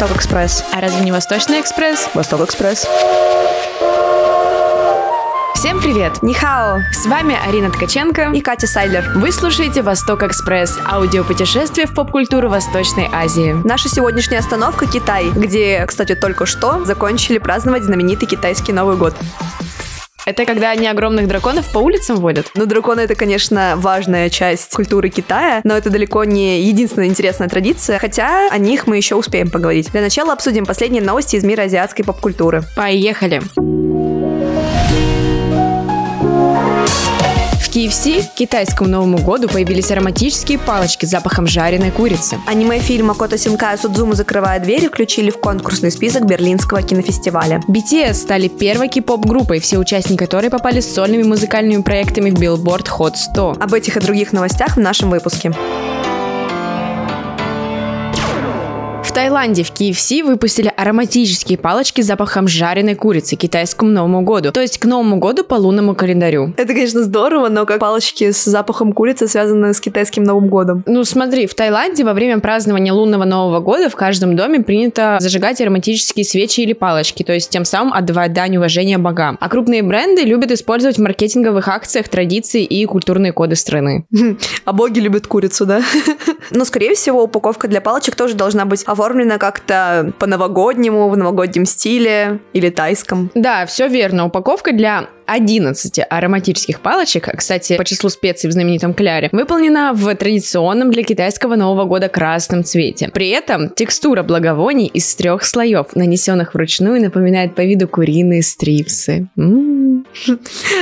[0.00, 0.64] Восток Экспресс.
[0.72, 2.08] А разве не Восточный экспресс?
[2.14, 2.88] Восток Экспресс.
[5.54, 6.22] Всем привет!
[6.22, 6.78] Нихао.
[6.90, 8.30] С вами Арина Ткаченко.
[8.32, 9.04] И Катя Сайлер.
[9.16, 13.54] Вы слушаете «Восток Экспресс»– аудиопутешествие в поп-культуру Восточной Азии.
[13.62, 19.14] Наша сегодняшняя остановка Китай, где, кстати, только что закончили праздновать знаменитый китайский Новый год.
[20.30, 22.52] Это когда они огромных драконов по улицам водят?
[22.54, 27.98] Ну, драконы это, конечно, важная часть культуры Китая, но это далеко не единственная интересная традиция,
[27.98, 29.90] хотя о них мы еще успеем поговорить.
[29.90, 32.62] Для начала обсудим последние новости из мира азиатской поп-культуры.
[32.76, 33.42] Поехали!
[37.70, 42.36] В KFC к китайскому Новому году появились ароматические палочки с запахом жареной курицы.
[42.48, 47.62] Аниме-фильм Макото Синкая Судзуму «Закрывая двери» включили в конкурсный список Берлинского кинофестиваля.
[47.68, 53.14] BTS стали первой кей-поп-группой, все участники которой попали с сольными музыкальными проектами в Billboard Hot
[53.14, 53.58] 100.
[53.60, 55.52] Об этих и других новостях в нашем выпуске.
[59.10, 64.52] В Таиланде в KFC выпустили ароматические палочки с запахом жареной курицы к китайскому Новому году,
[64.52, 66.54] то есть к Новому году по лунному календарю.
[66.56, 70.84] Это, конечно, здорово, но как палочки с запахом курицы связаны с китайским Новым годом.
[70.86, 75.60] Ну смотри, в Таиланде во время празднования лунного Нового года в каждом доме принято зажигать
[75.60, 79.38] ароматические свечи или палочки, то есть тем самым отдавать дань уважения богам.
[79.40, 84.04] А крупные бренды любят использовать в маркетинговых акциях традиции и культурные коды страны.
[84.64, 85.82] А боги любят курицу, да?
[86.52, 89.00] Но, скорее всего, упаковка для палочек тоже должна быть оформлена
[89.38, 93.30] как-то по-новогоднему, в новогоднем стиле или тайском.
[93.34, 94.26] Да, все верно.
[94.26, 100.90] Упаковка для 11 ароматических палочек, кстати, по числу специй в знаменитом кляре, выполнена в традиционном
[100.90, 103.08] для китайского Нового года красном цвете.
[103.12, 109.28] При этом текстура благовоний из трех слоев, нанесенных вручную, напоминает по виду куриные стрипсы.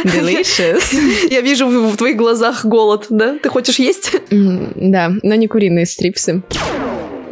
[0.05, 0.97] Delicious.
[1.31, 3.39] Я вижу в твоих глазах голод, да?
[3.43, 4.13] Ты хочешь есть?
[4.31, 6.43] Да, но не куриные стрипсы.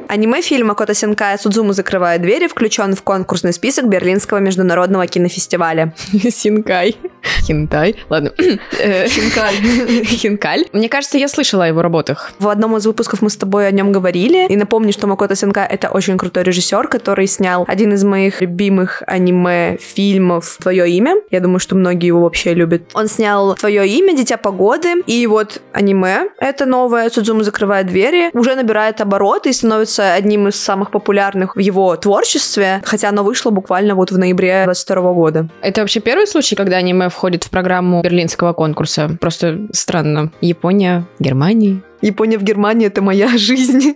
[0.08, 5.94] Аниме-фильм Макото Синкая Судзуму «Закрывая двери» включен в конкурсный список Берлинского международного кинофестиваля.
[6.30, 6.96] Синкай.
[7.42, 7.96] Хинтай.
[8.08, 8.32] Ладно.
[8.78, 10.66] Э, Хинкаль.
[10.72, 12.32] Мне кажется, я слышала о его работах.
[12.38, 14.46] В одном из выпусков мы с тобой о нем говорили.
[14.48, 19.02] И напомню, что Макото Синкай— это очень крутой режиссер, который снял один из моих любимых
[19.06, 21.16] аниме-фильмов «Твое имя».
[21.30, 22.82] Я думаю, что многие его вообще любят.
[22.94, 25.02] Он снял «Твое имя», «Дитя погоды».
[25.06, 30.56] И вот аниме, это новое, Судзуму «Закрывает двери», уже набирает обороты и становится одним из
[30.56, 35.48] самых популярных в его творчестве, хотя оно вышло буквально вот в ноябре 22 года.
[35.62, 39.16] Это вообще первый случай, когда аниме входит в программу берлинского конкурса?
[39.20, 40.30] Просто странно.
[40.40, 41.82] Япония, Германия.
[42.02, 43.94] Япония в Германии— это моя жизнь.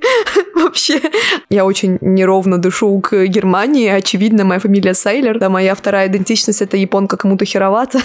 [0.62, 1.00] Вообще,
[1.48, 3.88] я очень неровно дышу к Германии.
[3.88, 5.38] Очевидно, моя фамилия Сейлер.
[5.38, 8.00] Да, моя вторая идентичность— это японка кому-то херовато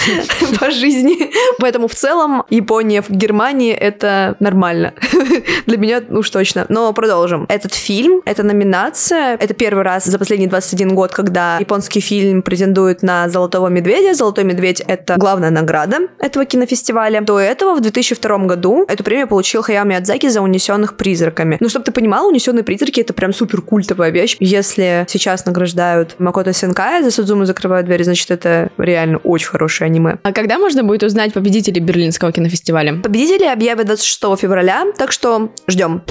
[0.60, 1.30] по жизни.
[1.58, 4.94] Поэтому в целом Япония в Германии— это нормально.
[5.66, 6.66] Для меня уж точно.
[6.68, 7.46] Но продолжим.
[7.48, 13.02] Этот фильм, эта номинация, это первый раз за последний 21 год, когда японский фильм претендует
[13.02, 14.14] на «Золотого медведя».
[14.14, 17.20] «Золотой медведь»— это главная награда этого кинофестиваля.
[17.20, 21.56] До этого, в 2002 году, эту премию получил Хаяо Миядзаки за «Унесенных призраками».
[21.60, 24.36] Ну, чтобы ты понимал, «Унесенные призраки»— это прям супер культовая вещь.
[24.38, 30.18] Если сейчас награждают Макото Синкая за Судзуму закрывают двери, значит, это реально очень хорошее аниме.
[30.22, 33.00] А когда можно будет узнать победителей Берлинского кинофестиваля?
[33.02, 36.02] Победители объявят 26 февраля, так что ждем.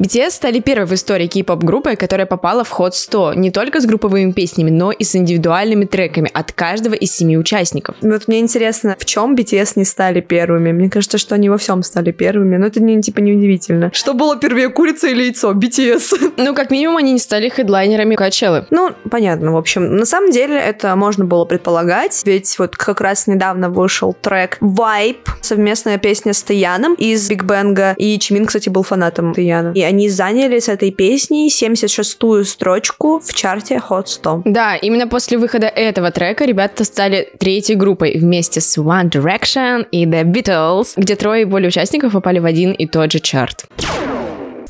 [0.00, 4.32] BTS стали первой в истории кей-поп-группой, которая попала в Hot 100 не только с групповыми
[4.32, 7.96] песнями, но и с индивидуальными треками от каждого из семи участников.
[8.00, 10.72] Вот мне интересно, в чем BTS не стали первыми?
[10.72, 13.90] Мне кажется, что они во всем стали первыми, но это не, типа неудивительно.
[13.92, 15.52] Что было первее, курица или яйцо?
[15.52, 16.32] BTS.
[16.40, 18.64] Ну, как минимум, они не стали хедлайнерами Качеллы.
[18.70, 19.96] Ну, понятно, в общем.
[19.96, 25.18] На самом деле, это можно было предполагать, ведь вот как раз недавно вышел трек Vibe,
[25.42, 29.72] совместная песня с Таяном из Биг Бенга, и Чимин, кстати, был фанатом Таяна.
[29.74, 34.42] И они заняли с этой песней 76-ю строчку в чарте Hot 100.
[34.44, 40.06] Да, именно после выхода этого трека ребята стали третьей группой вместе с One Direction и
[40.06, 43.66] The Beatles, где трое и более участников попали в один и тот же чарт.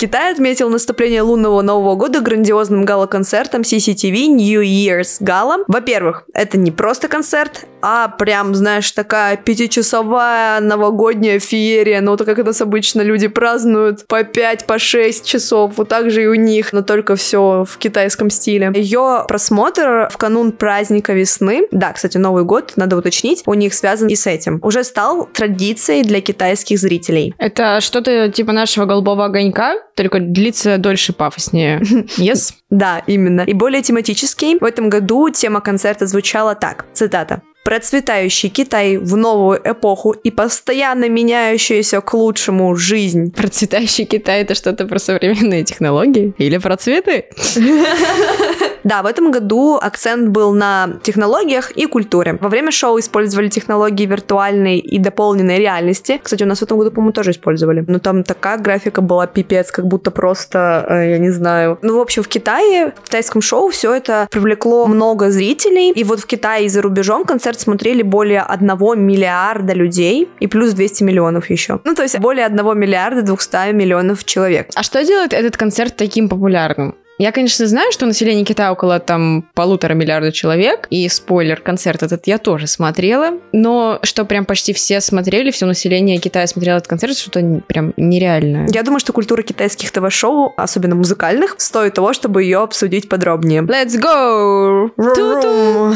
[0.00, 5.62] Китай отметил наступление лунного Нового года грандиозным гала-концертом CCTV New Year's Gala.
[5.68, 12.00] Во-первых, это не просто концерт, а прям, знаешь, такая пятичасовая новогодняя феерия.
[12.00, 15.72] Ну, так как это обычно люди празднуют по 5, по 6 часов.
[15.76, 18.72] Вот так же и у них, но только все в китайском стиле.
[18.74, 24.08] Ее просмотр в канун праздника весны, да, кстати, Новый год, надо уточнить, у них связан
[24.08, 24.60] и с этим.
[24.62, 27.34] Уже стал традицией для китайских зрителей.
[27.36, 31.80] Это что-то типа нашего голубого огонька, только длится дольше пафоснее.
[32.16, 32.54] Yes?
[32.70, 33.42] Да, именно.
[33.42, 34.58] И более тематический.
[34.58, 37.42] В этом году тема концерта звучала так, цитата.
[37.64, 43.32] Процветающий Китай в новую эпоху и постоянно меняющуюся к лучшему жизнь.
[43.32, 46.32] Процветающий Китай это что-то про современные технологии?
[46.38, 47.26] Или про цветы?
[48.84, 52.38] Да, в этом году акцент был на технологиях и культуре.
[52.40, 56.20] Во время шоу использовали технологии виртуальной и дополненной реальности.
[56.22, 57.84] Кстати, у нас в этом году, по-моему, тоже использовали.
[57.86, 61.78] Но там такая графика была пипец, как будто просто, э, я не знаю.
[61.82, 65.90] Ну, в общем, в Китае, в китайском шоу все это привлекло много зрителей.
[65.90, 70.72] И вот в Китае и за рубежом концерт смотрели более 1 миллиарда людей и плюс
[70.72, 71.80] 200 миллионов еще.
[71.84, 74.68] Ну, то есть более 1 миллиарда 200 миллионов человек.
[74.74, 76.94] А что делает этот концерт таким популярным?
[77.20, 82.26] Я, конечно, знаю, что население Китая около там полутора миллиарда человек, и спойлер, концерт этот
[82.26, 87.14] я тоже смотрела, но что прям почти все смотрели, все население Китая смотрело этот концерт,
[87.18, 88.68] что-то прям нереальное.
[88.72, 93.60] Я думаю, что культура китайских ТВ-шоу, особенно музыкальных, стоит того, чтобы ее обсудить подробнее.
[93.60, 94.88] Let's go!
[94.96, 95.94] Ту-ту!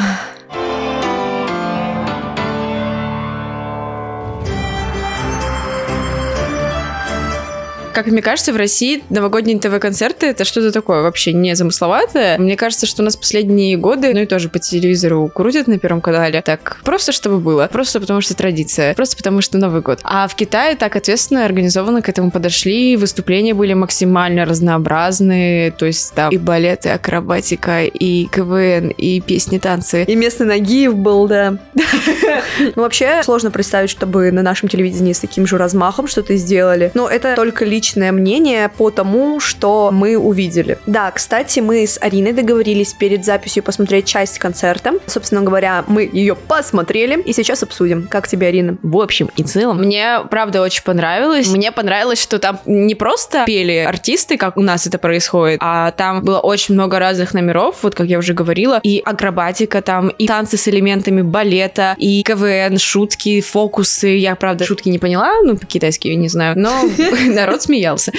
[7.95, 12.39] Как мне кажется, в России новогодние ТВ-концерты это что-то такое вообще не замысловатое.
[12.39, 16.01] Мне кажется, что у нас последние годы, ну и тоже по телевизору крутят на Первом
[16.01, 20.01] канале, так просто чтобы было, просто потому что традиция, просто потому что Новый год.
[20.03, 26.15] А в Китае так ответственно, организованно к этому подошли, выступления были максимально разнообразные, то есть
[26.15, 30.03] там и балет, и акробатика, и КВН, и песни, танцы.
[30.03, 31.59] И местный Нагиев был, да.
[32.77, 36.91] Ну, вообще, сложно представить, чтобы на нашем телевидении с таким же размахом что-то сделали.
[36.95, 40.79] Но это только лично личное мнение по тому, что мы увидели.
[40.87, 44.95] Да, кстати, мы с Ариной договорились перед записью посмотреть часть концерта.
[45.07, 48.09] Собственно говоря, мы ее посмотрели и сейчас обсудим.
[48.11, 48.79] Как тебе, Арина?
[48.83, 51.49] В общем и целом, мне правда очень понравилось.
[51.49, 56.25] Мне понравилось, что там не просто пели артисты, как у нас это происходит, а там
[56.25, 60.57] было очень много разных номеров, вот как я уже говорила, и акробатика там, и танцы
[60.57, 64.17] с элементами балета, и КВН, шутки, фокусы.
[64.17, 66.71] Я, правда, шутки не поняла, ну, по-китайски я не знаю, но
[67.27, 68.13] народ смеялся смеялся.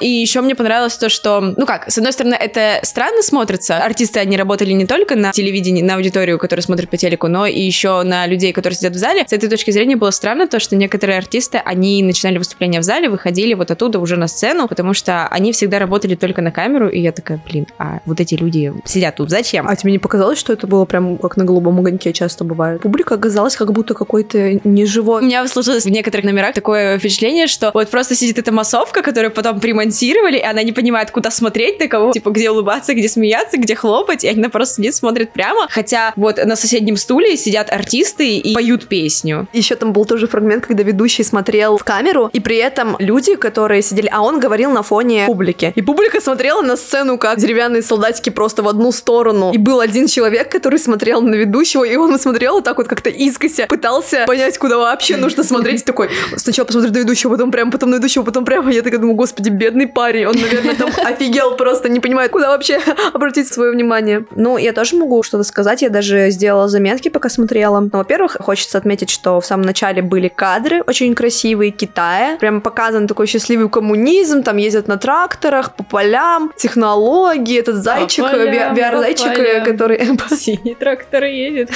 [0.00, 3.76] И еще мне понравилось то, что, ну как, с одной стороны, это странно смотрится.
[3.76, 7.60] Артисты, они работали не только на телевидении, на аудиторию, которая смотрит по телеку, но и
[7.60, 9.24] еще на людей, которые сидят в зале.
[9.28, 13.10] С этой точки зрения было странно то, что некоторые артисты, они начинали выступление в зале,
[13.10, 16.98] выходили вот оттуда уже на сцену, потому что они всегда работали только на камеру, и
[16.98, 19.68] я такая, блин, а вот эти люди сидят тут, зачем?
[19.68, 22.80] А тебе не показалось, что это было прям как на голубом огоньке часто бывает?
[22.80, 25.20] Публика оказалась как будто какой-то неживой.
[25.20, 29.30] У меня сложилось в некоторых номерах такое впечатление, что вот просто сидит эта массовка, которую
[29.30, 33.56] потом примонтировали, и она не понимает, куда смотреть, на кого, типа, где улыбаться, где смеяться,
[33.56, 35.66] где хлопать, и она просто сидит, смотрит прямо.
[35.70, 39.48] Хотя вот на соседнем стуле сидят артисты и поют песню.
[39.52, 43.82] Еще там был тоже фрагмент, когда ведущий смотрел в камеру, и при этом люди, которые
[43.82, 45.72] сидели, а он говорил на фоне публики.
[45.74, 49.52] И публика смотрела на сцену, как деревянные солдатики просто в одну сторону.
[49.52, 53.10] И был один человек, который смотрел на ведущего, и он смотрел вот так вот как-то
[53.10, 55.84] искося, пытался понять, куда вообще нужно смотреть.
[55.84, 58.70] Такой, сначала посмотрит на ведущего, потом прям, потом на ведущего, потом прямо.
[58.70, 60.26] Я такая думаю, господи, бедный парень.
[60.26, 62.80] Он, наверное, там офигел просто, не понимает, куда вообще
[63.12, 64.24] обратить свое внимание.
[64.34, 65.82] Ну, я тоже могу что-то сказать.
[65.82, 67.80] Я даже сделала заметки, пока смотрела.
[67.80, 72.36] Ну, во-первых, хочется отметить, что в самом начале были кадры очень красивые Китая.
[72.38, 74.42] Прям показан такой счастливый коммунизм.
[74.42, 77.58] Там ездят на тракторах по полям, технологии.
[77.58, 80.00] Этот зайчик, VR-зайчик, который...
[80.30, 81.70] Синий трактор едет.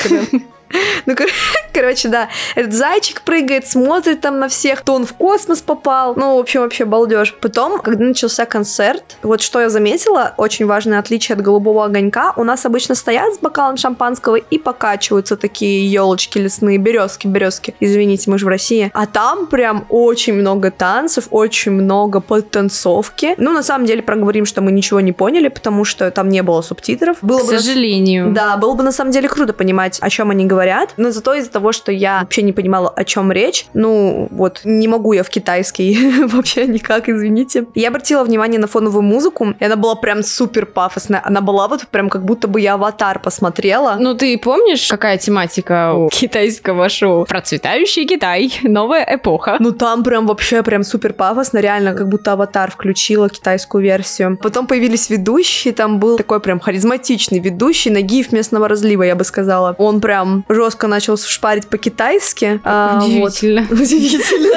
[1.07, 1.29] Ну, кор-
[1.73, 2.29] короче, да.
[2.55, 6.15] Этот зайчик прыгает, смотрит там на всех, то он в космос попал.
[6.17, 7.35] Ну, в общем, вообще балдеж.
[7.41, 12.33] Потом, когда начался концерт, вот что я заметила, очень важное отличие от голубого огонька.
[12.37, 17.75] У нас обычно стоят с бокалом шампанского и покачиваются такие елочки лесные, березки, березки.
[17.81, 18.91] Извините, мы же в России.
[18.95, 23.35] А там прям очень много танцев, очень много подтанцовки.
[23.39, 26.63] Ну, на самом деле, проговорим, что мы ничего не поняли, потому что там не было
[26.63, 27.19] субтитров.
[27.23, 28.29] Было К бы сожалению.
[28.29, 28.35] На...
[28.35, 30.64] Да, было бы на самом деле круто понимать, о чем они говорят.
[30.97, 34.89] Но зато из-за того, что я вообще не понимала, о чем речь, ну, вот, не
[34.89, 37.67] могу я в китайский вообще никак, извините.
[37.75, 41.23] Я обратила внимание на фоновую музыку, и она была прям супер пафосная.
[41.25, 43.97] Она была вот прям как будто бы я аватар посмотрела.
[43.99, 47.25] Ну, ты помнишь, какая тематика у китайского шоу?
[47.25, 49.57] Процветающий Китай, новая эпоха.
[49.61, 54.39] Ну, там прям вообще прям супер пафосно, реально, как будто аватар включила китайскую версию.
[54.43, 59.75] Потом появились ведущие, там был такой прям харизматичный ведущий, Нагиев местного разлива, я бы сказала.
[59.79, 62.61] Он прям жестко начал шпарить по-китайски.
[62.65, 63.09] А, вот.
[63.09, 63.67] Удивительно.
[63.71, 64.49] Удивительно.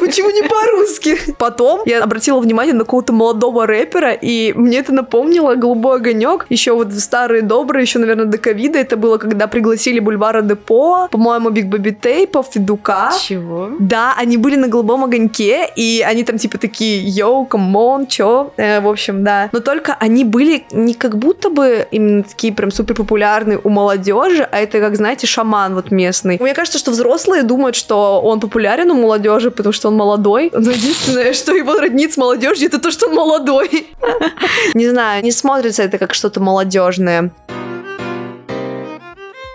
[0.00, 1.18] Почему не по-русски?
[1.38, 6.46] Потом я обратила внимание на какого-то молодого рэпера, и мне это напомнило «Голубой огонек».
[6.48, 11.08] Еще вот в старые добрые, еще, наверное, до ковида это было, когда пригласили Бульвара Депо,
[11.10, 13.12] по-моему, Big Baby Tape а, Федука.
[13.22, 13.70] Чего?
[13.78, 18.52] Да, они были на голубом огоньке, и они там типа такие, yo, come on, чё?
[18.56, 19.48] Э, в общем, да.
[19.52, 24.48] Но только они были не как будто бы именно такие прям супер популярные у молодежи,
[24.50, 26.38] а это, как знаете, шаман вот местный.
[26.40, 30.50] Мне кажется, что взрослые думают, что он популярен у молодежи, потому что он молодой.
[30.52, 33.88] Но единственное, что его роднит с молодежью, это то, что он молодой.
[34.74, 37.32] Не знаю, не смотрится это как что-то молодежное.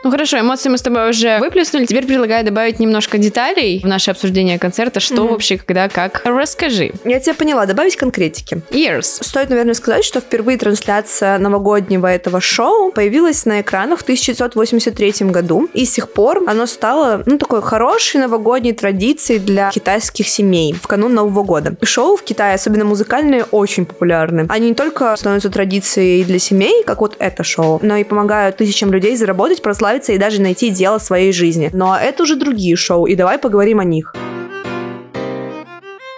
[0.08, 1.86] Ну хорошо, эмоции мы с тобой уже выплеснули.
[1.86, 5.02] Теперь предлагаю добавить немножко деталей в наше обсуждение концерта.
[5.02, 5.34] Что Мгм.
[5.34, 6.22] вообще, когда, как.
[6.24, 6.94] Расскажи.
[7.04, 8.62] Я тебя поняла, добавить конкретики.
[8.72, 9.22] Years.
[9.22, 15.68] Стоит, наверное, сказать, что впервые трансляция новогоднего этого шоу появилась на экранах в 1983 году,
[15.74, 20.88] и с тех пор оно стало, ну, такой хорошей новогодней традицией для китайских семей в
[20.88, 21.76] канун Нового года.
[21.84, 24.46] Шоу в Китае, особенно музыкальные, очень популярны.
[24.48, 28.94] Они не только становятся традицией для семей, как вот это шоу, но и помогают тысячам
[28.94, 29.62] людей заработать,
[29.98, 31.70] прославиться и даже найти дело своей жизни.
[31.74, 34.14] Но это уже другие шоу, и давай поговорим о них.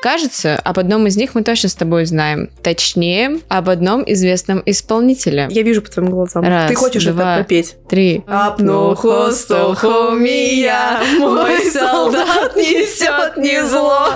[0.02, 2.50] Кажется, об одном из них мы точно с тобой знаем.
[2.64, 5.48] Точнее, об одном известном исполнителе.
[5.52, 6.44] Я вижу по твоим глазам.
[6.46, 7.34] Раз, Ты хочешь два.
[7.34, 7.76] это пропеть?
[7.90, 8.24] Три.
[8.26, 14.08] Апну хостел хомия, мой солдат несет не зло.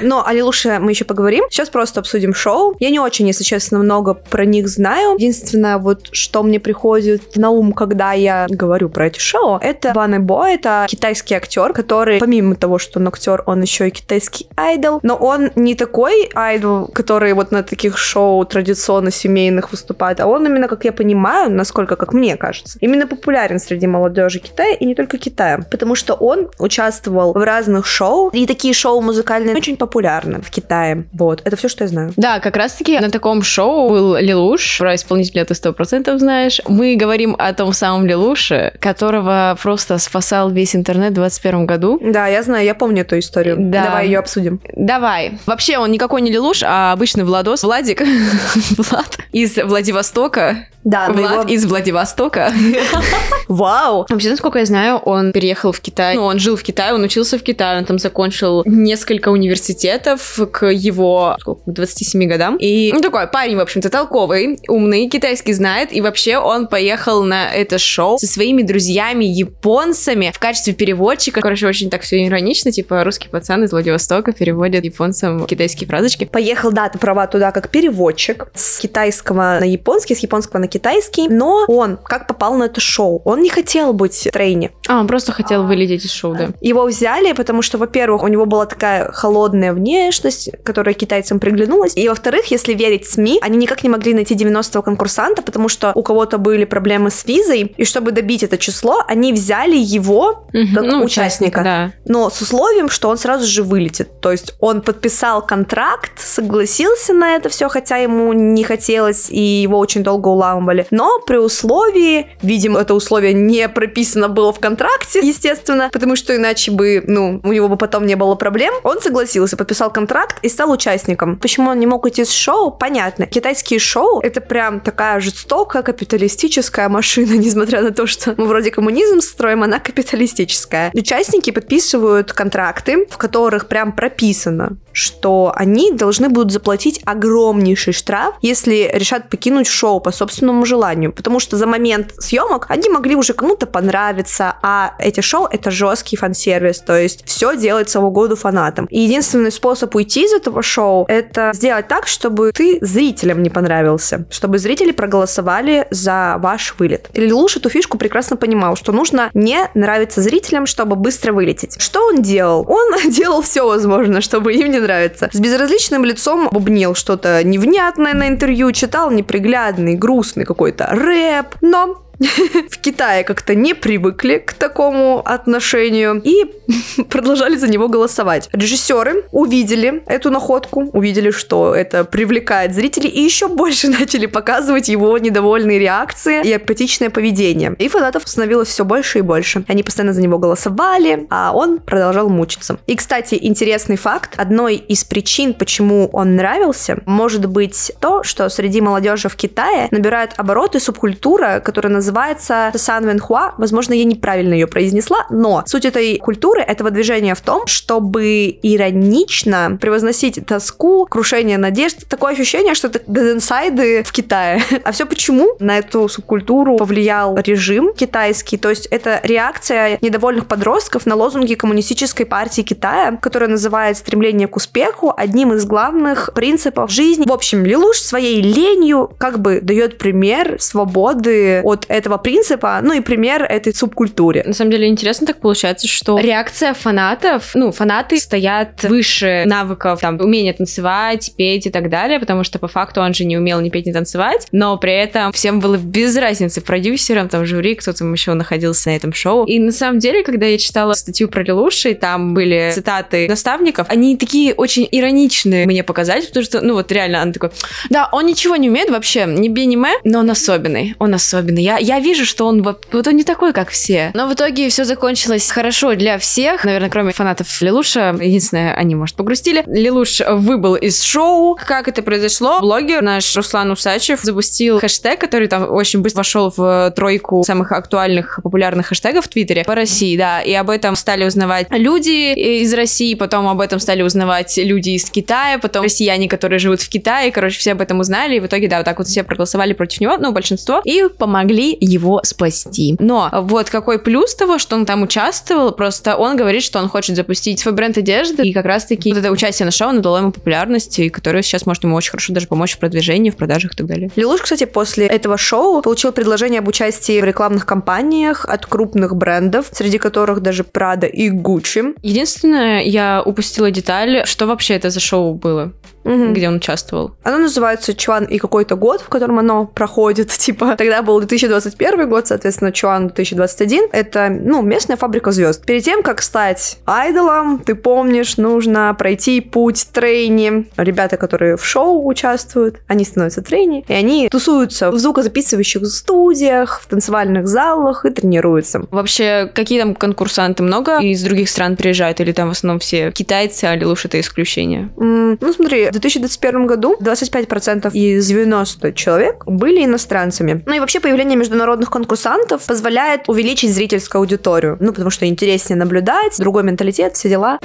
[0.00, 1.44] Но о Лилуше мы еще поговорим.
[1.50, 2.74] Сейчас просто обсудим шоу.
[2.80, 5.16] Я не очень, если честно, много про них знаю.
[5.16, 10.24] Единственное, вот что мне приходит на ум, когда я говорю про эти шоу, это Ван
[10.24, 14.77] Бо, это китайский актер, который, помимо того, что он актер, он еще и китайский айдол,
[15.02, 20.46] но он не такой айдол, который вот на таких шоу традиционно семейных выступает, а он
[20.46, 24.94] именно, как я понимаю, насколько, как мне кажется, именно популярен среди молодежи Китая и не
[24.94, 30.40] только Китая, потому что он участвовал в разных шоу, и такие шоу музыкальные очень популярны
[30.40, 31.06] в Китае.
[31.12, 32.12] Вот, это все, что я знаю.
[32.16, 34.78] Да, как раз-таки на таком шоу был Лилуш.
[34.78, 36.60] Про исполнителя ты сто процентов знаешь.
[36.66, 42.00] Мы говорим о том самом Лилуше, которого просто спасал весь интернет в 21 году.
[42.02, 43.56] Да, я знаю, я помню эту историю.
[43.58, 43.84] Да.
[43.84, 44.60] Давай ее обсудим.
[44.74, 45.38] Давай.
[45.46, 47.62] Вообще, он никакой не Лилуш, а обычный Владос.
[47.62, 48.02] Владик.
[48.76, 50.66] Влад из Владивостока.
[50.84, 52.52] Да, Влад его- из Владивостока.
[53.48, 54.06] Вау!
[54.08, 56.14] Вообще, насколько я знаю, он переехал в Китай.
[56.14, 60.66] Ну, он жил в Китае, он учился в Китае, он там закончил несколько университетов к
[60.66, 62.56] его сколько, к 27 годам.
[62.56, 65.92] И ну, такой парень, в общем-то, толковый, умный, китайский знает.
[65.92, 71.40] И вообще он поехал на это шоу со своими друзьями японцами в качестве переводчика.
[71.40, 76.24] Короче, очень так все иронично, типа русский пацан из Владивостока переводит японцам китайские фразочки.
[76.24, 81.28] Поехал, да, ты права, туда как переводчик с китайского на японский, с японского на китайский,
[81.28, 83.22] но он как попал на это шоу?
[83.24, 84.72] Он не хотел быть в трейне.
[84.88, 86.48] А, он просто хотел вылететь из шоу, да.
[86.60, 92.08] Его взяли, потому что, во-первых, у него была такая холодная внешность, которая китайцам приглянулась, и,
[92.08, 96.38] во-вторых, если верить СМИ, они никак не могли найти 90-го конкурсанта, потому что у кого-то
[96.38, 101.62] были проблемы с визой, и чтобы добить это число, они взяли его как Ну, участника.
[101.62, 101.92] Да.
[102.06, 104.20] но с условием, что он сразу же вылетит.
[104.20, 109.78] То есть он подписал контракт, согласился на это все, хотя ему не хотелось, и его
[109.78, 110.86] очень долго уламывали.
[110.90, 116.70] Но при условии, видимо, это условие не прописано было в контракте, естественно, потому что иначе
[116.70, 118.74] бы, ну, у него бы потом не было проблем.
[118.82, 121.36] Он согласился, подписал контракт и стал участником.
[121.36, 122.70] Почему он не мог уйти с шоу?
[122.70, 123.26] Понятно.
[123.26, 129.20] Китайские шоу— это прям такая жестокая капиталистическая машина, несмотря на то, что мы вроде коммунизм
[129.20, 130.90] строим, она капиталистическая.
[130.94, 138.34] Участники подписывают контракты, в которых прям прописано, написано что они должны будут заплатить огромнейший штраф,
[138.42, 141.12] если решат покинуть шоу по собственному желанию.
[141.12, 146.16] Потому что за момент съемок они могли уже кому-то понравиться, а эти шоу— это жесткий
[146.16, 148.86] фан-сервис, то есть все делается в угоду фанатам.
[148.86, 154.26] И единственный способ уйти из этого шоу— это сделать так, чтобы ты зрителям не понравился,
[154.30, 157.08] чтобы зрители проголосовали за ваш вылет.
[157.12, 161.80] Или лучше эту фишку прекрасно понимал, что нужно не нравиться зрителям, чтобы быстро вылететь.
[161.80, 162.64] Что он делал?
[162.68, 165.28] Он делал все возможное, чтобы им не нравиться.
[165.32, 172.07] С безразличным лицом бубнил что-то невнятное на интервью, читал неприглядный, грустный какой-то рэп, но
[172.70, 176.44] в Китае как-то не привыкли к такому отношению и
[177.08, 178.48] продолжали за него голосовать.
[178.52, 185.16] Режиссеры увидели эту находку, увидели, что это привлекает зрителей, и еще больше начали показывать его
[185.18, 187.74] недовольные реакции и апатичное поведение.
[187.78, 189.64] И фанатов становилось все больше и больше.
[189.68, 192.78] Они постоянно за него голосовали, а он продолжал мучиться.
[192.86, 194.34] И, кстати, интересный факт.
[194.36, 200.32] Одной из причин, почему он нравился, может быть то, что среди молодежи в Китае набирает
[200.36, 203.52] обороты субкультура, которая называется называется Сан Венхуа.
[203.58, 209.76] Возможно, я неправильно ее произнесла, но суть этой культуры, этого движения в том, чтобы иронично
[209.78, 212.08] превозносить тоску, крушение надежд.
[212.08, 214.62] Такое ощущение, что это дезинсайды в Китае.
[214.84, 215.56] А все почему?
[215.58, 222.24] На эту субкультуру повлиял режим китайский, то есть это реакция недовольных подростков на лозунги коммунистической
[222.24, 227.26] партии Китая, которая называет стремление к успеху одним из главных принципов жизни.
[227.26, 233.00] В общем, Лилуш своей ленью как бы дает пример свободы от этого принципа, ну и
[233.00, 234.42] пример этой субкультуре.
[234.46, 240.18] На самом деле интересно так получается, что реакция фанатов, ну, фанаты стоят выше навыков, там,
[240.20, 243.68] умения танцевать, петь и так далее, потому что по факту он же не умел ни
[243.68, 248.12] петь, ни танцевать, но при этом всем было без разницы продюсерам, там, жюри, кто там
[248.12, 249.44] еще находился на этом шоу.
[249.44, 254.16] И на самом деле, когда я читала статью про Лилуши, там были цитаты наставников, они
[254.16, 257.50] такие очень ироничные мне показались, потому что, ну, вот реально, он такой,
[257.90, 261.62] да, он ничего не умеет вообще, не мэ, но он особенный, он особенный.
[261.62, 264.10] Я, я вижу, что он вот, он не такой, как все.
[264.12, 268.14] Но в итоге все закончилось хорошо для всех, наверное, кроме фанатов Лилуша.
[268.20, 269.64] Единственное, они, может, погрустили.
[269.66, 271.58] Лилуш выбыл из шоу.
[271.66, 272.60] Как это произошло?
[272.60, 278.40] Блогер наш Руслан Усачев запустил хэштег, который там очень быстро вошел в тройку самых актуальных,
[278.42, 283.14] популярных хэштегов в Твиттере по России, да, и об этом стали узнавать люди из России,
[283.14, 287.58] потом об этом стали узнавать люди из Китая, потом россияне, которые живут в Китае, короче,
[287.60, 290.16] все об этом узнали, и в итоге, да, вот так вот все проголосовали против него,
[290.18, 292.96] ну, большинство, и помогли его спасти.
[292.98, 297.16] Но вот какой плюс того, что он там участвовал, просто он говорит, что он хочет
[297.16, 300.98] запустить свой бренд одежды, и как раз-таки вот это участие на шоу надало ему популярность,
[300.98, 303.86] и которое сейчас может ему очень хорошо даже помочь в продвижении, в продажах и так
[303.86, 304.10] далее.
[304.16, 309.70] Лилуш, кстати, после этого шоу получил предложение об участии в рекламных кампаниях от крупных брендов,
[309.72, 311.94] среди которых даже Prada и Gucci.
[312.02, 315.72] Единственное, я упустила деталь, что вообще это за шоу было
[316.08, 316.32] угу.
[316.32, 317.12] где он участвовал.
[317.22, 320.30] Оно называется «Чуан и какой-то год», в котором оно проходит.
[320.38, 323.88] Типа, тогда был 2021 год, соответственно, Чуан 2021.
[323.92, 325.64] Это, ну, местная фабрика звезд.
[325.64, 330.66] Перед тем, как стать айдолом, ты помнишь, нужно пройти путь трейни.
[330.76, 336.86] Ребята, которые в шоу участвуют, они становятся трейни, и они тусуются в звукозаписывающих студиях, в
[336.86, 338.86] танцевальных залах и тренируются.
[338.90, 343.64] Вообще, какие там конкурсанты много из других стран приезжают, или там в основном все китайцы,
[343.64, 344.90] а Лилуш это исключение?
[344.96, 350.62] Mm, ну, смотри, 2021 году 25% из 90 человек были иностранцами.
[350.66, 354.76] Ну и вообще появление международных конкурсантов позволяет увеличить зрительскую аудиторию.
[354.80, 357.58] Ну, потому что интереснее наблюдать, другой менталитет, все дела.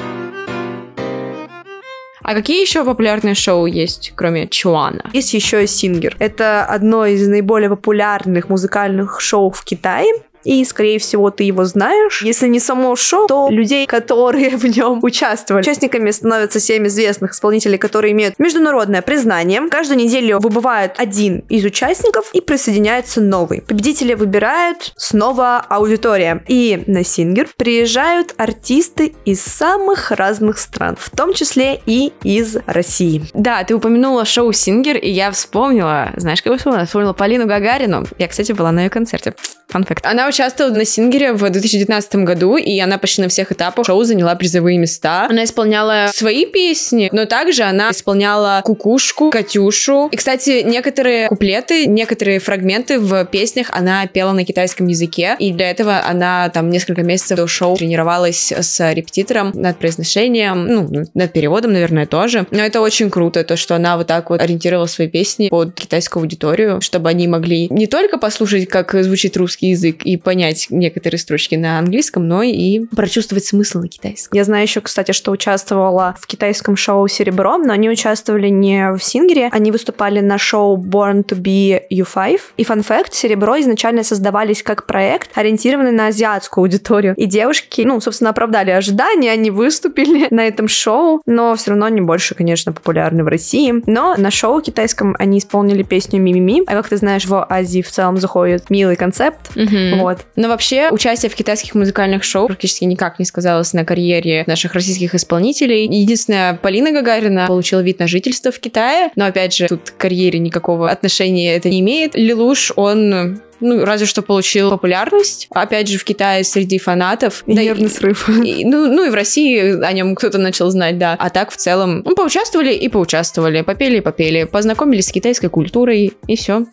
[2.24, 5.10] А какие еще популярные шоу есть, кроме Чуана?
[5.12, 6.15] Есть еще и Сингер.
[6.19, 10.13] Это одно из наиболее популярных музыкальных шоу в Китае
[10.44, 12.22] и, скорее всего, ты его знаешь.
[12.22, 15.62] Если не само шоу, то людей, которые в нем участвовали.
[15.62, 19.62] Участниками становятся семь известных исполнителей, которые имеют международное признание.
[19.70, 23.62] Каждую неделю выбывает один из участников и присоединяется новый.
[23.62, 26.44] Победителя выбирает снова аудитория.
[26.48, 33.24] И на Сингер приезжают артисты из самых разных стран, в том числе и из России.
[33.34, 36.86] Да, ты упомянула шоу Сингер, и я вспомнила, знаешь, как я вспомнила?
[36.86, 38.06] Вспомнила Полину Гагарину.
[38.18, 39.34] Я, кстати, была на ее концерте.
[39.74, 40.06] Фан-факт.
[40.06, 44.36] Она участвовала на Сингере в 2019 году, и она почти на всех этапах шоу заняла
[44.36, 45.26] призовые места.
[45.28, 50.10] Она исполняла свои песни, но также она исполняла Кукушку, Катюшу.
[50.12, 55.72] И, кстати, некоторые куплеты, некоторые фрагменты в песнях она пела на китайском языке, и для
[55.72, 61.74] этого она там несколько месяцев до шоу тренировалась с репетитором над произношением, ну, над переводом,
[61.74, 62.46] наверное, тоже.
[62.52, 66.22] Но это очень круто, то, что она вот так вот ориентировала свои песни под китайскую
[66.22, 71.56] аудиторию, чтобы они могли не только послушать, как звучит русский язык и понять некоторые строчки
[71.56, 74.36] на английском, но и прочувствовать смысл на китайском.
[74.36, 79.04] Я знаю еще, кстати, что участвовала в китайском шоу «Серебро», но они участвовали не в
[79.04, 82.39] Сингере, они выступали на шоу Born to be U5.
[82.58, 87.13] И фан факт, «Серебро» изначально создавались как проект, ориентированный на азиатскую аудиторию.
[87.15, 92.02] И девушки, ну, собственно, оправдали ожидания, они выступили на этом шоу, но все равно они
[92.02, 93.73] больше, конечно, популярны в России.
[93.86, 97.91] Но на шоу китайском они исполнили песню «Мимими», а как ты знаешь, в Азии в
[97.91, 100.02] целом заходит милый концепт, Угу.
[100.02, 100.20] Вот.
[100.36, 105.16] Но вообще участие в китайских музыкальных шоу практически никак не сказалось на карьере наших российских
[105.16, 105.86] исполнителей.
[105.86, 110.39] Единственное, Полина Гагарина получила вид на жительство в Китае, но опять же, тут к карьере
[110.39, 112.16] никакого отношения это не имеет.
[112.16, 117.44] Лилуш, он ну, разве что получил популярность, опять же, в Китае среди фанатов.
[117.48, 118.30] И да, нервный и, срыв.
[118.30, 121.16] И, ну, ну, и в России о нем кто-то начал знать, да.
[121.18, 126.13] А так, в целом, ну, поучаствовали и поучаствовали, попели и попели, познакомились с китайской культурой,
[126.28, 126.66] и все.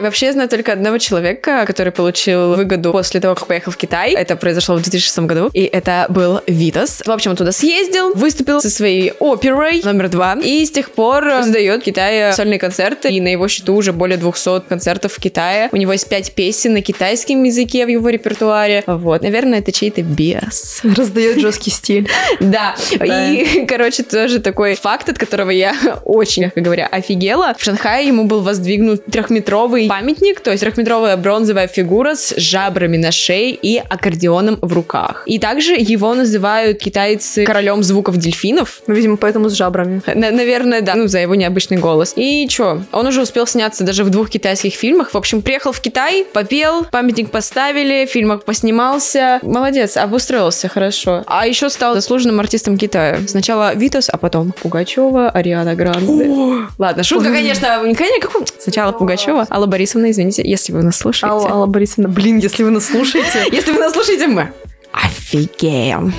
[0.00, 4.12] Вообще, я знаю только одного человека, который получил выгоду после того, как поехал в Китай.
[4.12, 5.50] Это произошло в 2006 году.
[5.52, 7.02] И это был Витас.
[7.06, 10.36] В общем, он туда съездил, выступил со своей оперой номер два.
[10.42, 13.10] И с тех пор сдает в Китае сольные концерты.
[13.10, 15.68] И на его счету уже более 200 концертов в Китае.
[15.70, 18.82] У него есть пять песен на китайском языке в его репертуаре.
[18.86, 19.22] Вот.
[19.22, 20.80] Наверное, это чей-то биас.
[20.96, 22.08] Раздает жесткий стиль.
[22.40, 22.74] Да.
[22.92, 27.54] И, короче, тоже такой факт, от которого я очень, мягко говоря, офигела.
[27.56, 33.12] В Шанхае ему был воздвигнут трехметровый памятник, то есть трехметровая бронзовая фигура с жабрами на
[33.12, 35.22] шее и аккордеоном в руках.
[35.26, 38.80] И также его называют китайцы королем звуков дельфинов.
[38.88, 40.02] Ну, видимо, поэтому с жабрами.
[40.12, 42.12] На- наверное, да, ну, за его необычный голос.
[42.16, 45.14] И чё, он уже успел сняться даже в двух китайских фильмах.
[45.14, 49.38] В общем, приехал в Китай, попел, памятник поставили, в фильмах поснимался.
[49.42, 51.22] Молодец, обустроился хорошо.
[51.28, 53.18] А еще стал заслуженным артистом Китая.
[53.28, 56.66] Сначала Витас, а потом Пугачева, Ариана Гранде.
[56.78, 59.46] Ладно, шутка, конечно, конечно, какой- Сначала Пугачева.
[59.50, 61.34] Алла Борисовна, извините, если вы нас слушаете.
[61.34, 63.44] Алла, Алла Борисовна, блин, если вы нас слушаете.
[63.52, 64.52] Если вы нас слушаете, мы
[64.92, 66.14] офигеем.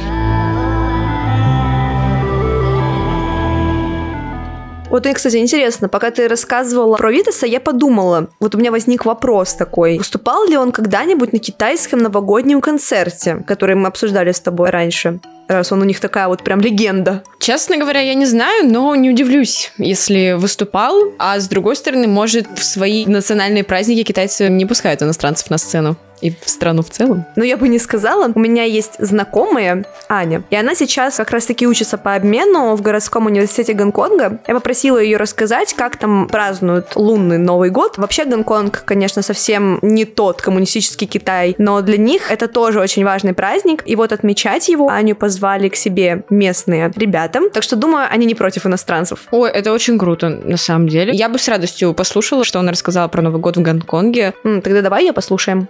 [4.89, 9.06] Вот мне, кстати, интересно, пока ты рассказывала про Витаса, я подумала, вот у меня возник
[9.06, 9.98] вопрос такой.
[10.00, 15.22] Выступал ли он когда-нибудь на китайском новогоднем концерте, который мы обсуждали с тобой раньше?
[15.48, 17.24] Раз он у них такая вот прям легенда.
[17.40, 21.14] Честно говоря, я не знаю, но не удивлюсь, если выступал.
[21.20, 25.98] А с другой стороны, может, в свои национальные праздники китайцы не пускают иностранцев на сцену.
[26.22, 27.26] И в страну в целом.
[27.36, 28.32] Но я бы не сказала.
[28.34, 33.26] У меня есть знакомая Аня, и она сейчас как раз-таки учится по обмену в городском
[33.26, 34.40] университете Гонконга.
[34.48, 37.98] Я попросила ее рассказать, как там празднуют лунный Новый год.
[37.98, 43.34] Вообще Гонконг, конечно, совсем не тот коммунистический Китай, но для них это тоже очень важный
[43.34, 43.84] праздник.
[43.86, 45.35] И вот отмечать его Аню позвали
[45.69, 47.41] к себе местные ребята.
[47.54, 49.19] Так что, думаю, они не против иностранцев.
[49.32, 51.13] Ой, это очень круто, на самом деле.
[51.13, 54.34] Я бы с радостью послушала, что она рассказала про Новый год в Гонконге.
[54.43, 55.67] М, тогда давай ее послушаем.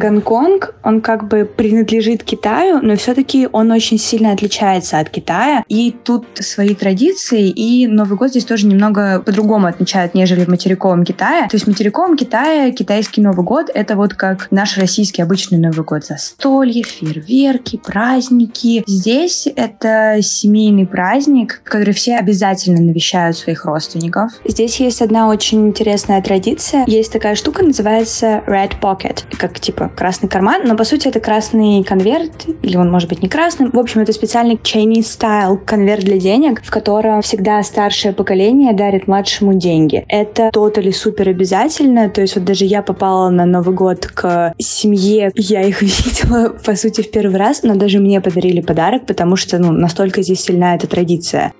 [0.00, 5.62] Гонконг, он как бы принадлежит Китаю, но все-таки он очень сильно отличается от Китая.
[5.68, 11.04] И тут свои традиции, и Новый год здесь тоже немного по-другому отмечают, нежели в материковом
[11.04, 11.48] Китае.
[11.48, 15.84] То есть в материковом Китае китайский Новый год— это вот как наш российский обычный Новый
[15.84, 16.04] год.
[16.04, 18.82] Застолье, фейерверки, праздники.
[18.86, 24.32] Здесь это семейный праздник, который все обязательно навещают своих родственников.
[24.46, 26.84] Здесь есть одна очень интересная традиция.
[26.86, 31.82] Есть такая штука, называется Red Pocket, как типа красный карман, но по сути это красный
[31.84, 33.70] конверт, или он может быть не красным.
[33.72, 39.06] В общем, это специальный Chinese style конверт для денег, в котором всегда старшее поколение дарит
[39.06, 40.04] младшему деньги.
[40.08, 45.32] Это тотали супер обязательно, то есть вот даже я попала на Новый год к семье,
[45.34, 49.58] я их видела, по сути, в первый раз, но даже мне подарили подарок, потому что,
[49.58, 51.52] ну, настолько здесь сильна эта традиция.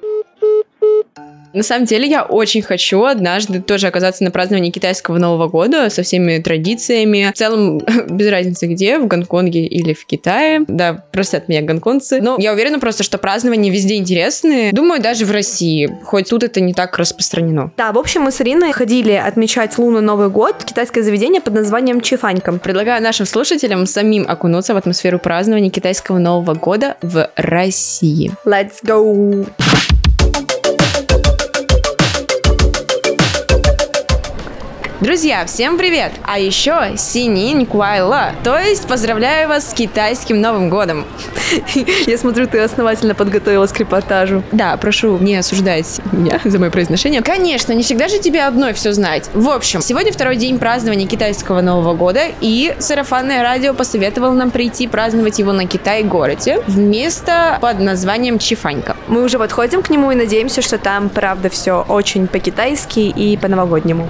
[1.52, 6.02] На самом деле, я очень хочу однажды тоже оказаться на праздновании китайского Нового года со
[6.02, 7.30] всеми традициями.
[7.34, 10.64] В целом, без разницы где, в Гонконге или в Китае.
[10.68, 12.20] Да, простят меня гонконгцы.
[12.20, 14.72] Но я уверена просто, что празднования везде интересные.
[14.72, 15.90] Думаю, даже в России.
[16.04, 17.72] Хоть тут это не так распространено.
[17.76, 21.54] Да, в общем, мы с Ириной ходили отмечать лунный Новый год в китайское заведение под
[21.54, 22.52] названием Чифанька.
[22.52, 28.32] Предлагаю нашим слушателям самим окунуться в атмосферу празднования китайского Нового года в России.
[28.44, 29.46] Let's go!
[35.00, 36.12] Друзья, всем привет!
[36.26, 41.06] А еще Синин Куайла, то есть поздравляю вас с китайским Новым годом.
[42.06, 44.42] Я смотрю, ты основательно подготовилась к репортажу.
[44.52, 47.22] Да, прошу не осуждать меня за мое произношение.
[47.22, 49.30] Конечно, не всегда же тебе одной все знать.
[49.32, 54.86] В общем, сегодня второй день празднования китайского Нового года, и сарафанное радио посоветовало нам прийти
[54.86, 58.98] праздновать его на Китай-городе в место под названием Чифанька.
[59.08, 64.06] Мы уже подходим к нему и надеемся, что там, правда, все очень по-китайски и по-новогоднему.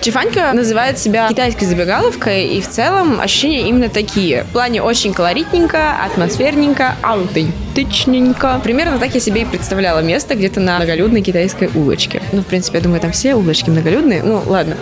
[0.00, 4.44] Чифанька называет себя китайской забегаловкой, и в целом ощущения именно такие.
[4.44, 8.60] В плане очень колоритненько, атмосферненько, аутентичненько.
[8.62, 12.22] Примерно так я себе и представляла место где-то на многолюдной китайской улочке.
[12.32, 14.22] Ну, в принципе, я думаю, там все улочки многолюдные.
[14.22, 14.76] Ну, ладно.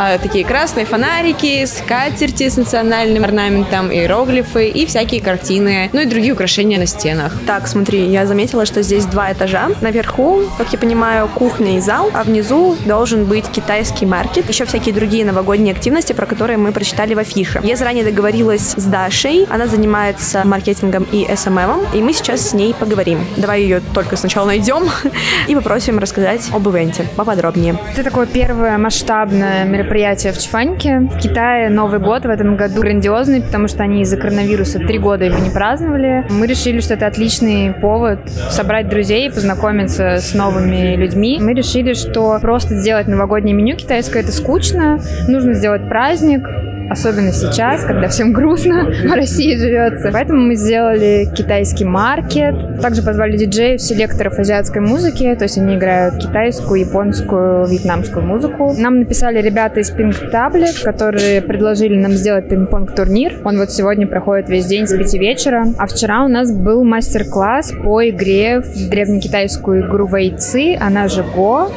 [0.00, 6.34] А, Такие красные фонарики, скатерти с национальным орнаментом, иероглифы и всякие картины, ну и другие
[6.34, 7.32] украшения на стенах.
[7.48, 9.70] Так, смотри, я заметила, что здесь два этажа.
[9.80, 14.48] Наверху, как я понимаю, кухня и зал, а внизу должен быть китайский маркет.
[14.48, 17.60] Еще всякие другие новогодние активности, про которые мы прочитали в афише.
[17.64, 19.46] Я заранее договорилась с Дашей.
[19.50, 23.18] Она занимается маркетингом и СММом, и мы сейчас с ней поговорим.
[23.36, 24.84] Давай ее только сначала найдем
[25.48, 27.76] и попросим рассказать об ивенте поподробнее.
[27.94, 30.98] Это такое первое масштабное мероприятие мероприятие в Чфаньке.
[30.98, 35.24] В Китае Новый год в этом году грандиозный, потому что они из-за коронавируса три года
[35.24, 36.26] его не праздновали.
[36.28, 38.18] Мы решили, что это отличный повод
[38.50, 41.38] собрать друзей, познакомиться с новыми людьми.
[41.40, 45.00] Мы решили, что просто сделать новогоднее меню китайское это скучно.
[45.26, 46.42] Нужно сделать праздник,
[46.90, 50.10] особенно сейчас, когда всем грустно в России живется.
[50.12, 52.80] Поэтому мы сделали китайский маркет.
[52.80, 58.74] Также позвали диджеев, селекторов азиатской музыки, то есть они играют китайскую, японскую, вьетнамскую музыку.
[58.76, 63.40] Нам написали ребята из Pink Tablet, которые предложили нам сделать пинг-понг турнир.
[63.44, 65.66] Он вот сегодня проходит весь день с 5 вечера.
[65.78, 71.70] А вчера у нас был мастер-класс по игре в древнекитайскую игру Вейцы, она же Го.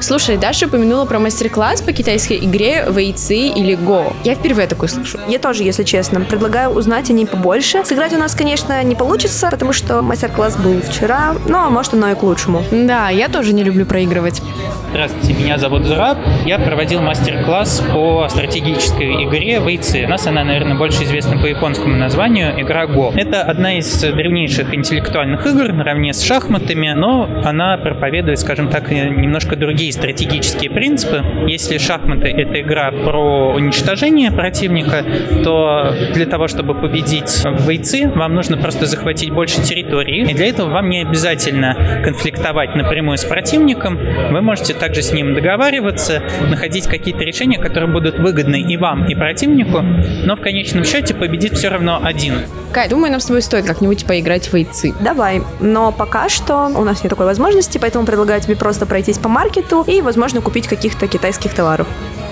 [0.00, 4.12] Слушай, Даша упомянула про мастер-класс по китайской игре Вейцы или Го.
[4.24, 5.18] Я впервые такой слышу.
[5.28, 6.20] Я тоже, если честно.
[6.20, 7.84] Предлагаю узнать о ней побольше.
[7.84, 12.14] Сыграть у нас, конечно, не получится, потому что мастер-класс был вчера, но может оно и
[12.14, 12.62] к лучшему.
[12.70, 14.42] Да, я тоже не люблю проигрывать.
[14.90, 16.18] Здравствуйте, меня зовут Зураб.
[16.44, 20.04] Я проводил мастер-класс по стратегической игре Вейцы.
[20.04, 23.12] У нас она, наверное, больше известна по японскому названию игра Го.
[23.14, 29.56] Это одна из древнейших интеллектуальных игр наравне с шахматами, но она проповедует, скажем так, немножко
[29.56, 31.24] другие стратегические принципы.
[31.46, 35.04] Если шахматы— это игра про уничтожение противника,
[35.44, 40.48] то для того, чтобы победить в Вейцы, вам нужно просто захватить больше территории, и для
[40.48, 43.98] этого вам не обязательно конфликтовать напрямую с противником.
[44.30, 49.14] Вы можете также с ним договариваться, находить какие-то решения, которые будут выгодны и вам, и
[49.14, 52.34] противнику, но в конечном счете победит все равно один.
[52.72, 54.94] Кай, думаю, нам с тобой стоит как-нибудь поиграть в Вейцы.
[55.00, 59.28] Давай, но пока что у нас нет такой возможности, поэтому предлагаю тебе просто пройтись по
[59.28, 61.86] маркету и, возможно, купить каких-то китайских товаров.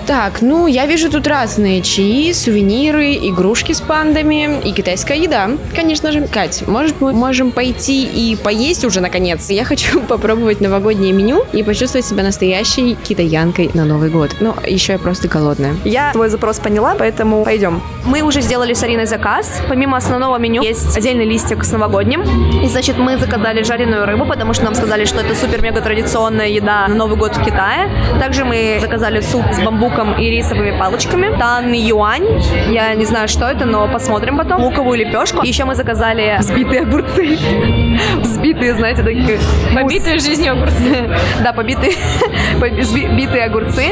[0.07, 5.49] Так, ну, я вижу тут разные чаи, сувениры, игрушки с пандами и китайская еда.
[5.75, 6.27] Конечно же.
[6.27, 9.49] Кать, может, мы можем пойти и поесть уже, наконец?
[9.49, 14.35] Я хочу попробовать новогоднее меню и почувствовать себя настоящей китаянкой на Новый год.
[14.39, 15.75] Ну, еще я просто голодная.
[15.83, 17.81] Я твой запрос поняла, поэтому пойдем.
[18.05, 19.59] Мы уже сделали с Ариной заказ.
[19.67, 22.21] Помимо основного меню есть отдельный листик с новогодним.
[22.63, 26.87] И, значит, мы заказали жареную рыбу, потому что нам сказали, что это супер-мега традиционная еда
[26.87, 27.89] на Новый год в Китае.
[28.19, 29.57] Также мы заказали суп с
[29.95, 31.37] бамбуком и рисовыми палочками.
[31.37, 32.41] Тан юань.
[32.69, 34.61] Я не знаю, что это, но посмотрим потом.
[34.63, 35.43] Луковую лепешку.
[35.43, 37.37] Еще мы заказали взбитые огурцы.
[38.19, 39.39] Взбитые, знаете, такие...
[39.73, 41.09] Побитые жизнью огурцы.
[41.43, 41.93] Да, побитые,
[42.59, 43.85] побитые огурцы.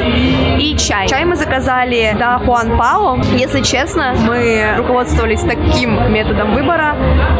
[0.59, 1.07] И чай.
[1.07, 3.19] Чай мы заказали да Хуан Пао.
[3.33, 6.95] Если честно, мы руководствовались таким методом выбора.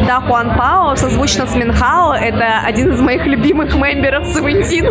[0.08, 2.14] Да Хуан Пао созвучно с Минхао.
[2.14, 4.86] Это один из моих любимых мемберов Севентин.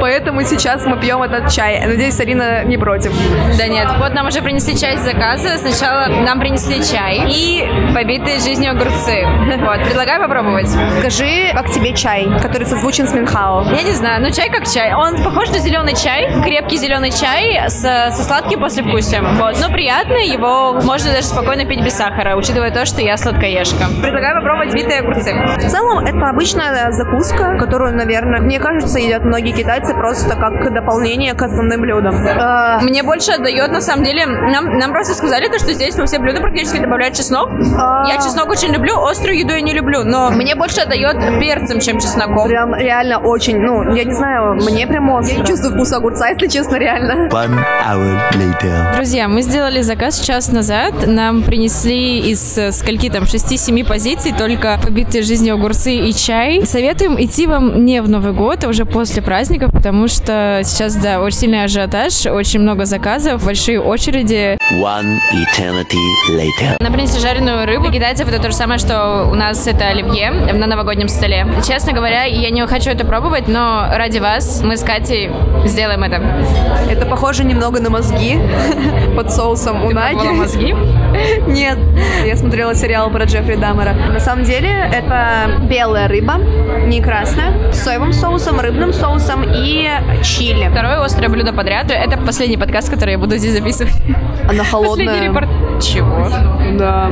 [0.00, 1.84] Поэтому сейчас мы пьем этот чай.
[1.86, 3.12] Надеюсь, Арина не против.
[3.56, 5.56] Да нет, вот нам уже принесли часть заказа.
[5.56, 9.26] Сначала нам принесли чай и побитые жизнью огурцы.
[9.58, 10.68] Вот, предлагаю попробовать.
[11.00, 13.64] Скажи, как тебе чай, который созвучен с Минхао?
[13.72, 14.92] Я не знаю, ну чай как чай.
[14.92, 19.38] Он похож на зеленый чай, крепкий зеленый чай с, со сладким послевкусием.
[19.38, 23.86] Вот, но приятный, его можно даже спокойно пить без сахара, учитывая то, что я сладкоежка.
[24.02, 25.32] Предлагаю попробовать битые огурцы.
[25.32, 31.32] В целом, это обычная закуска, которую, наверное, мне кажется, едят многие китайцы просто как дополнение
[31.32, 32.17] к основным блюдам.
[32.26, 36.06] Э, Мне больше отдает, на самом деле, нам, нам просто сказали, то, что здесь во
[36.06, 37.50] все блюда практически добавляют чеснок.
[38.08, 41.98] Я чеснок очень люблю, острую еду я не люблю, но мне больше отдает перцем, чем
[41.98, 42.48] чесноком.
[42.48, 45.34] Прям реально очень, ну, я не знаю, мне прям остро.
[45.34, 47.28] Я не чувствую вкуса огурца, если честно, реально.
[47.28, 48.94] One hour later.
[48.96, 51.06] Друзья, мы сделали заказ час назад.
[51.06, 56.64] Нам принесли из э, скольки там, 6-7 позиций только побитые жизнью огурцы и чай.
[56.64, 61.20] Советуем идти вам не в Новый год, а уже после праздников, потому что сейчас, да,
[61.20, 64.57] очень сильный ажиотаж, очень много заказов, большие очереди.
[64.72, 65.96] One eternity
[66.30, 66.76] later.
[66.80, 67.90] Нам принесли жареную рыбу.
[67.90, 71.46] Китайцев это то же самое, что у нас это оливье на новогоднем столе.
[71.66, 75.30] Честно говоря, я не хочу это пробовать, но ради вас мы с Катей
[75.64, 76.22] сделаем это.
[76.90, 78.38] Это похоже немного на мозги
[79.16, 80.16] под соусом у Нади.
[80.16, 80.74] Пробовала мозги?
[81.46, 81.78] Нет,
[82.26, 83.94] я смотрела сериал про Джеффри Даммера.
[83.94, 86.34] На самом деле это белая рыба,
[86.84, 89.88] не красная, с соевым соусом, рыбным соусом и
[90.22, 90.68] чили.
[90.68, 91.90] Второе острое блюдо подряд.
[91.90, 93.94] Это последний подкаст, который я буду здесь записывать.
[94.58, 95.28] Она Последний холодная.
[95.28, 95.48] репорт.
[95.80, 96.28] Чего?
[96.78, 97.10] Да,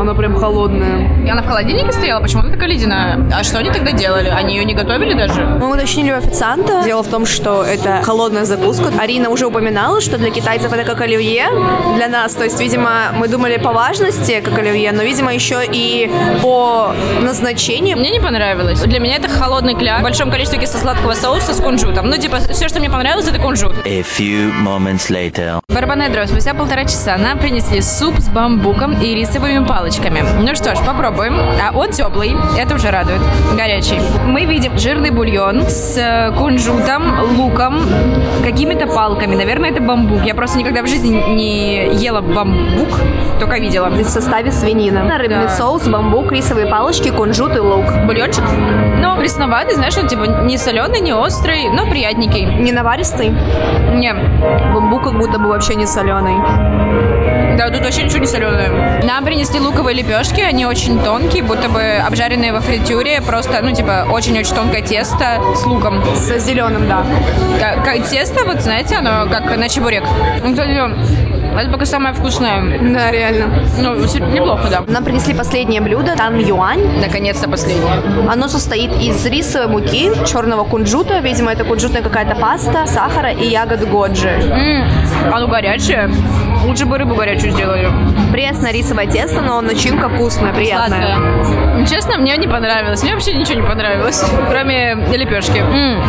[0.00, 1.24] она прям холодная.
[1.24, 2.20] И она в холодильнике стояла?
[2.20, 3.18] Почему она такая ледяная?
[3.34, 4.28] А что они тогда делали?
[4.28, 5.40] Они ее не готовили даже?
[5.44, 6.82] Мы уточнили у официанта.
[6.84, 8.90] Дело в том, что это холодная закуска.
[8.98, 11.46] Арина уже упоминала, что для китайцев это как оливье.
[11.96, 16.10] Для нас, то есть, видимо, мы думали по важности, как оливье, но, видимо, еще и
[16.42, 17.96] по назначению.
[17.98, 18.80] Мне не понравилось.
[18.80, 22.08] Для меня это холодный кляр в большом количестве кисло-сладкого соуса с кунжутом.
[22.08, 23.72] Ну, типа, все, что мне понравилось, это кунжут.
[23.84, 25.60] A few moments later.
[25.68, 29.87] Барбанедро, спустя полтора часа нам принесли суп с бамбуком и рисовыми палочками.
[29.88, 30.22] Палочками.
[30.40, 31.34] Ну что ж, попробуем.
[31.38, 33.20] А он теплый, это уже радует.
[33.56, 33.98] Горячий.
[34.26, 37.80] Мы видим жирный бульон с э, кунжутом, луком,
[38.44, 39.34] какими-то палками.
[39.34, 40.24] Наверное, это бамбук.
[40.24, 42.88] Я просто никогда в жизни не ела бамбук,
[43.40, 43.88] только видела.
[43.88, 45.18] В составе свинина.
[45.18, 45.48] Рыбный Да.
[45.48, 47.86] соус, бамбук, рисовые палочки, кунжут и лук.
[48.06, 48.44] Бульончик,
[49.00, 52.44] но пресноватый, знаешь, он типа не соленый, не острый, но приятненький.
[52.44, 53.30] Не наваристый.
[53.30, 54.12] Не,
[54.74, 56.34] Бамбук как будто бы вообще не соленый.
[57.58, 59.02] Да, тут вообще ничего не соленое.
[59.04, 64.06] Нам принесли луковые лепешки, они очень тонкие, будто бы обжаренные во фритюре, просто, ну, типа,
[64.10, 66.02] очень-очень тонкое тесто с луком.
[66.14, 67.04] С зеленым, да.
[67.60, 70.04] Как, как тесто, вот знаете, оно как на чебурек.
[70.44, 70.52] Ну,
[71.58, 72.62] Это пока самое вкусное.
[72.94, 73.64] Да, реально.
[73.78, 74.84] Ну, неплохо, да.
[74.86, 77.00] Нам принесли последнее блюдо, там юань.
[77.00, 77.90] Наконец-то последнее.
[78.30, 83.88] Оно состоит из рисовой муки, черного кунжута, видимо, это кунжутная какая-то паста, сахара и ягод
[83.88, 84.28] годжи.
[84.28, 84.88] М,
[85.34, 86.08] Оно горячее.
[86.68, 87.90] Лучше бы рыбу горячую сделали.
[88.30, 91.16] Пресное рисовое тесто, но начинка вкусная, приятная.
[91.16, 91.86] Сладкое.
[91.86, 93.02] Честно, мне не понравилось.
[93.02, 95.58] Мне вообще ничего не понравилось, кроме лепешки.
[95.58, 96.02] М,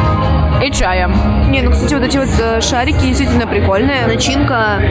[0.62, 1.10] И чая.
[1.50, 4.06] Не, ну, кстати, вот эти вот э, шарики действительно прикольные.
[4.06, 4.82] Начинка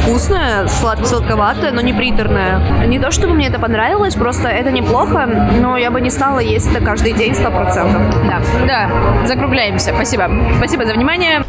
[0.00, 2.86] вкусная, слад- сладковатая, но не приторная.
[2.86, 5.26] Не то, чтобы мне это понравилось, просто это неплохо,
[5.60, 8.26] но я бы не стала есть это каждый день 100%.
[8.26, 9.92] Да, да, закругляемся.
[9.94, 10.30] Спасибо.
[10.56, 11.42] Спасибо за внимание.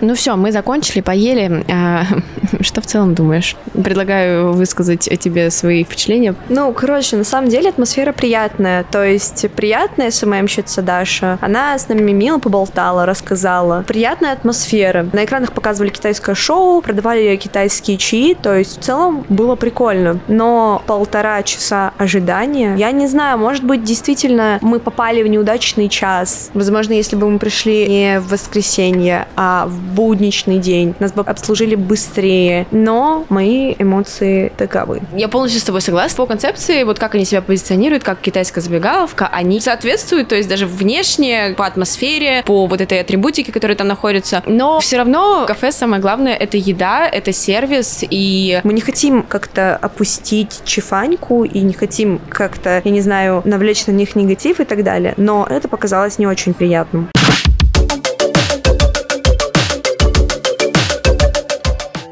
[0.00, 1.64] Ну все, мы закончили, поели.
[1.70, 2.04] А,
[2.60, 3.56] что в целом думаешь?
[3.72, 6.34] Предлагаю высказать тебе свои впечатления.
[6.48, 8.84] Ну, короче, на самом деле атмосфера приятная.
[8.84, 11.38] То есть приятная СММщица Даша.
[11.40, 13.84] Она с нами мило поболтала, рассказала.
[13.86, 15.06] Приятная атмосфера.
[15.12, 18.34] На экранах показывали китайское шоу, продавали китайские чаи.
[18.40, 20.20] То есть в целом было прикольно.
[20.28, 26.50] Но полтора часа ожидания, я не знаю, может быть, действительно мы попали в неудачный час.
[26.54, 31.74] Возможно, если бы мы пришли не в воскресенье, а в будничный день, нас бы обслужили
[31.74, 32.66] быстрее.
[32.70, 35.00] Но мои эмоции таковы.
[35.16, 36.16] Я полностью с тобой согласна.
[36.16, 40.66] По концепции, вот как они себя позиционируют, как китайская забегаловка, они соответствуют, то есть даже
[40.66, 44.42] внешне, по атмосфере, по вот этой атрибутике, которая там находится.
[44.46, 49.76] Но все равно кафе самое главное это еда, это сервис и Мы не хотим как-то
[49.76, 54.84] опустить Чифаньку и не хотим как-то, я не знаю, навлечь на них негатив и так
[54.84, 57.08] далее, но это показалось не очень приятным.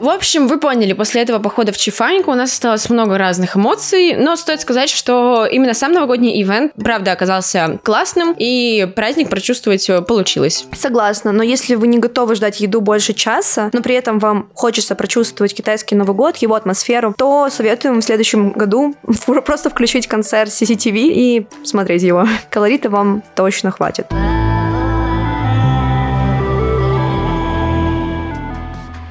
[0.06, 4.14] В общем, вы поняли, после этого похода в Чифаньку у нас осталось много разных эмоций,
[4.14, 10.02] но стоит сказать, что именно сам новогодний ивент, правда, оказался классным, и праздник прочувствовать э,
[10.02, 10.64] получилось.
[10.72, 14.94] Согласна, но если вы не готовы ждать еду больше часа, но при этом вам хочется
[14.94, 18.94] прочувствовать китайский Новый год, его атмосферу, то советуем в следующем году
[19.44, 22.28] просто включить концерт CCTV и смотреть его.
[22.50, 24.06] Колорита вам точно хватит.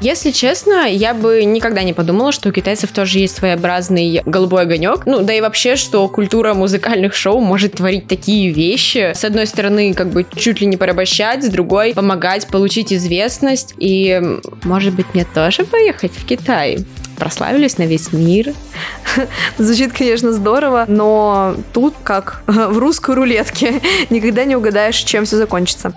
[0.01, 5.05] Если честно, я бы никогда не подумала, что у китайцев тоже есть своеобразный голубой огонек.
[5.05, 9.13] Ну, да и вообще, что культура музыкальных шоу может творить такие вещи.
[9.15, 13.73] С одной стороны, как бы чуть ли не порабощать, с другой помогать получить известность.
[13.77, 14.21] И,
[14.63, 16.85] может быть, мне тоже поехать в Китай?
[17.17, 18.53] Прославились на весь мир.
[19.57, 25.93] Звучит, конечно, здорово, но тут, как в русской рулетке, никогда не угадаешь, чем все закончится.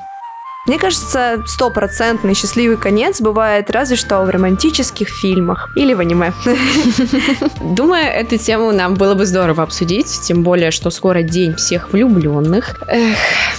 [0.69, 6.35] Мне кажется, стопроцентный счастливый конец бывает разве что в романтических фильмах или в аниме.
[7.63, 12.77] Думаю, эту тему нам было бы здорово обсудить, тем более, что скоро день всех влюбленных.
[12.87, 13.17] Эх.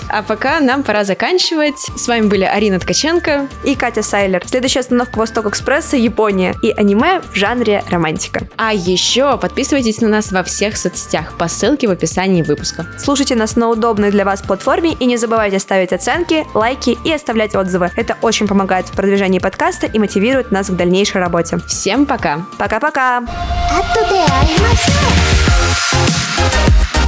[0.07, 1.79] А пока нам пора заканчивать.
[1.95, 3.47] С вами были Арина Ткаченко.
[3.63, 4.43] И Катя Сайлер.
[4.45, 8.47] Следующая остановка Восток Экспресса Япония и аниме в жанре романтика.
[8.57, 12.85] А еще подписывайтесь на нас во всех соцсетях по ссылке в описании выпуска.
[12.97, 17.55] Слушайте нас на удобной для вас платформе и не забывайте ставить оценки, лайки и оставлять
[17.55, 17.91] отзывы.
[17.95, 21.57] Это очень помогает в продвижении подкаста и мотивирует нас к дальнейшей работе.
[21.67, 22.45] Всем пока!
[22.57, 23.23] Пока-пока!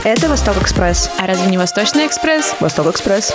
[0.03, 1.11] Это Восток Экспресс.
[1.19, 2.55] А разве не Восточный экспресс?
[2.59, 3.31] Восток Экспресс.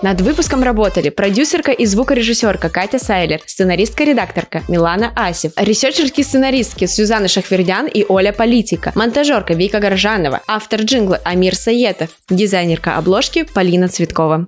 [0.00, 8.06] Над выпуском работали продюсерка и звукорежиссерка Катя Сайлер, сценаристка-редакторка Милана Асев, ресерчерки-сценаристки Сюзанна Шахвердян и
[8.08, 14.46] Оля Политика, монтажерка Вика Горжанова, автор джингла Амир Саетов, дизайнерка обложки Полина Цветкова.